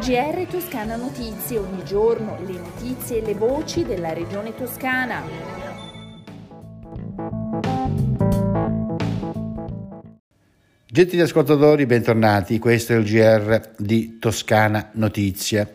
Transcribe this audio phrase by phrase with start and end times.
[0.00, 5.22] GR Toscana Notizie, ogni giorno le notizie e le voci della regione toscana.
[10.86, 12.58] Gentili ascoltatori, bentornati.
[12.58, 15.74] Questo è il GR di Toscana Notizie.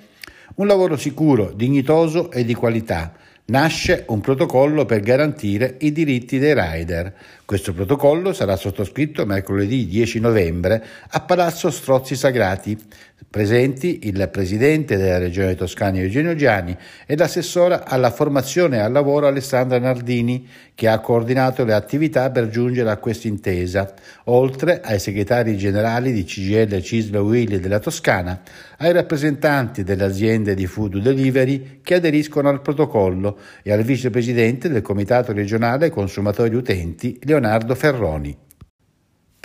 [0.55, 3.13] Un lavoro sicuro, dignitoso e di qualità
[3.47, 7.13] nasce un protocollo per garantire i diritti dei rider.
[7.45, 12.77] Questo protocollo sarà sottoscritto mercoledì 10 novembre a Palazzo Strozzi Sagrati.
[13.29, 19.27] Presenti il presidente della Regione Toscana Eugenio Giani e l'assessora alla formazione e al lavoro
[19.27, 23.93] Alessandra Nardini, che ha coordinato le attività per giungere a questa intesa,
[24.25, 28.41] oltre ai segretari generali di CGL Cislo Willi della Toscana,
[28.77, 34.81] ai rappresentanti delle aziende di food delivery che aderiscono al protocollo e al vicepresidente del
[34.81, 38.44] Comitato regionale Consumatori Utenti Leonardo Ferroni.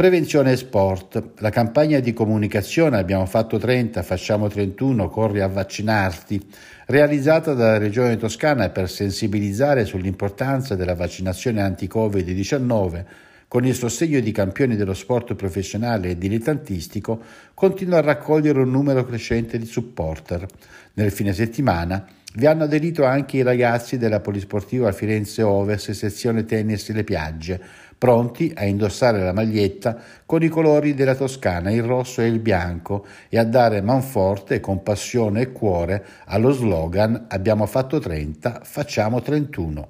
[0.01, 1.23] Prevenzione e sport.
[1.41, 6.43] La campagna di comunicazione Abbiamo fatto 30, facciamo 31, corri a vaccinarti,
[6.87, 13.05] realizzata dalla Regione Toscana per sensibilizzare sull'importanza della vaccinazione anti-Covid-19
[13.47, 17.21] con il sostegno di campioni dello sport professionale e dilettantistico,
[17.53, 20.47] continua a raccogliere un numero crescente di supporter.
[20.95, 26.89] Nel fine settimana vi hanno aderito anche i ragazzi della Polisportiva Firenze Ovest, sezione tennis
[26.91, 27.61] Le Piagge,
[28.01, 33.05] pronti a indossare la maglietta con i colori della Toscana, il rosso e il bianco,
[33.29, 39.89] e a dare manforte con passione e cuore allo slogan Abbiamo fatto 30, facciamo 31.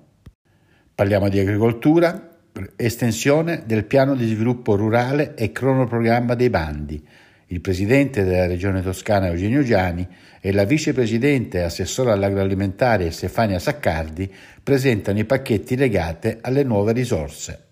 [0.92, 2.30] Parliamo di agricoltura,
[2.74, 7.06] estensione del piano di sviluppo rurale e cronoprogramma dei bandi.
[7.46, 10.06] Il presidente della regione toscana Eugenio Giani
[10.40, 14.28] e la vicepresidente e assessora all'agroalimentare Stefania Saccardi
[14.60, 17.68] presentano i pacchetti legati alle nuove risorse.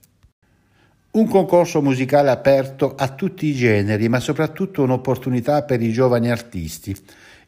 [1.19, 6.97] Un concorso musicale aperto a tutti i generi, ma soprattutto un'opportunità per i giovani artisti.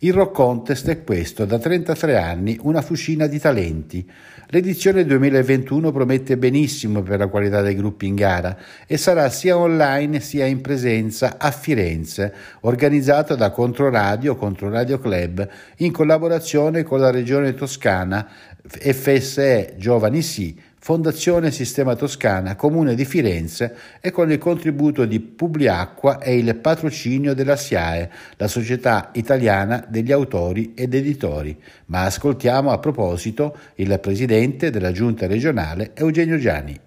[0.00, 4.04] Il Rock Contest è questo, da 33 anni, una fucina di talenti.
[4.48, 8.56] L'edizione 2021 promette benissimo per la qualità dei gruppi in gara
[8.88, 15.92] e sarà sia online sia in presenza a Firenze, organizzato da Controradio, Controradio Club, in
[15.92, 18.28] collaborazione con la Regione Toscana,
[18.66, 26.20] FSE Giovani Sì, Fondazione Sistema Toscana, Comune di Firenze e con il contributo di Publiacqua
[26.20, 31.54] e il patrocinio della SIAE, la Società Italiana degli Autori ed Editori.
[31.86, 36.80] Ma ascoltiamo a proposito il Presidente della Giunta regionale Eugenio Gianni.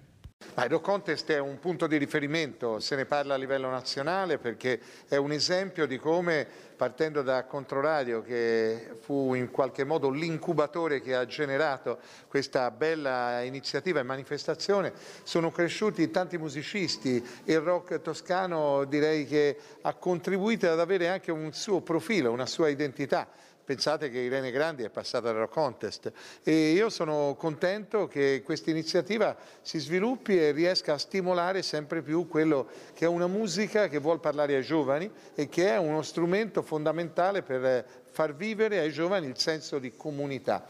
[0.56, 5.14] il Contest è un punto di riferimento, se ne parla a livello nazionale perché è
[5.14, 6.46] un esempio di come
[6.76, 11.98] partendo da Controradio che fu in qualche modo l'incubatore che ha generato
[12.28, 14.92] questa bella iniziativa e manifestazione,
[15.22, 21.52] sono cresciuti tanti musicisti, il rock toscano direi che ha contribuito ad avere anche un
[21.52, 23.28] suo profilo, una sua identità.
[23.64, 26.12] Pensate che Irene Grandi è passata al Rock Contest
[26.42, 32.28] e io sono contento che questa iniziativa si sviluppi e riesca a stimolare sempre più
[32.28, 36.60] quello che è una musica che vuole parlare ai giovani e che è uno strumento
[36.64, 40.64] fondamentale per far vivere ai giovani il senso di comunità.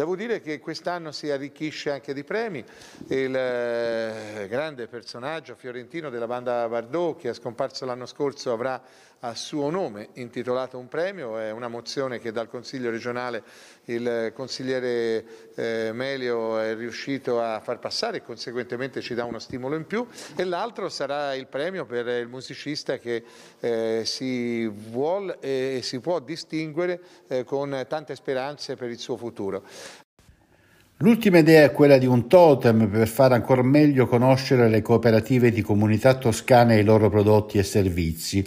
[0.00, 2.64] Devo dire che quest'anno si arricchisce anche di premi,
[3.08, 8.82] il eh, grande personaggio fiorentino della banda Bardot che è scomparso l'anno scorso avrà
[9.20, 13.42] a suo nome intitolato un premio, è una mozione che dal Consiglio regionale
[13.84, 19.76] il consigliere eh, Melio è riuscito a far passare e conseguentemente ci dà uno stimolo
[19.76, 20.06] in più.
[20.36, 23.22] E l'altro sarà il premio per il musicista che
[23.60, 27.00] eh, si vuole e si può distinguere
[27.44, 29.64] con tante speranze per il suo futuro.
[31.02, 35.62] L'ultima idea è quella di un totem per far ancora meglio conoscere le cooperative di
[35.62, 38.44] comunità toscane e i loro prodotti e servizi.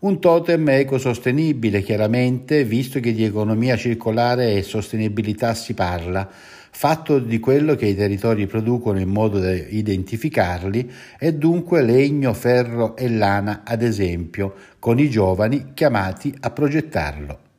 [0.00, 7.38] Un totem ecosostenibile, chiaramente, visto che di economia circolare e sostenibilità si parla, fatto di
[7.38, 10.90] quello che i territori producono in modo da identificarli
[11.20, 17.50] e dunque legno, ferro e lana, ad esempio, con i giovani chiamati a progettarlo.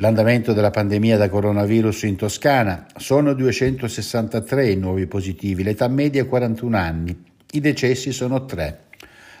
[0.00, 6.26] L'andamento della pandemia da coronavirus in Toscana sono 263 i nuovi positivi, l'età media è
[6.26, 8.80] 41 anni, i decessi sono 3.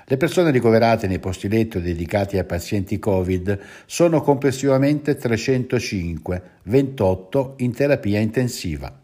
[0.06, 7.74] Le persone ricoverate nei posti letto dedicati ai pazienti Covid sono complessivamente 305, 28 in
[7.74, 8.98] terapia intensiva.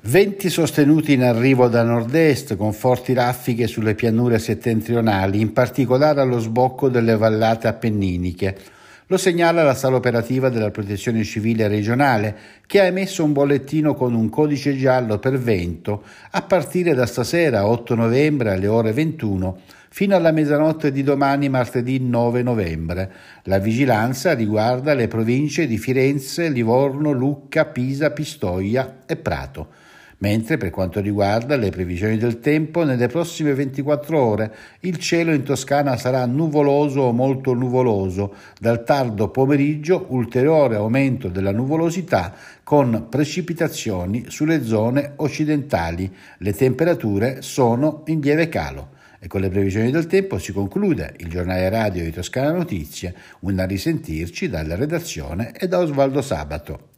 [0.00, 6.38] Venti sostenuti in arrivo da nord-est con forti raffiche sulle pianure settentrionali, in particolare allo
[6.38, 8.76] sbocco delle vallate appenniniche.
[9.10, 14.12] Lo segnala la sala operativa della Protezione Civile regionale, che ha emesso un bollettino con
[14.12, 16.02] un codice giallo per vento
[16.32, 21.98] a partire da stasera 8 novembre alle ore 21 fino alla mezzanotte di domani martedì
[22.00, 23.10] 9 novembre.
[23.44, 29.87] La vigilanza riguarda le province di Firenze, Livorno, Lucca, Pisa, Pistoia e Prato
[30.18, 35.42] mentre per quanto riguarda le previsioni del tempo, nelle prossime 24 ore il cielo in
[35.42, 44.24] Toscana sarà nuvoloso o molto nuvoloso, dal tardo pomeriggio ulteriore aumento della nuvolosità con precipitazioni
[44.28, 46.12] sulle zone occidentali.
[46.38, 48.96] Le temperature sono in lieve calo.
[49.20, 53.58] E con le previsioni del tempo si conclude il giornale radio di Toscana Notizie, un
[53.58, 56.97] a risentirci dalla redazione e da Osvaldo Sabato.